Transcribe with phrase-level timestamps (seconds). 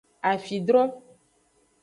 [0.31, 0.81] Afidro.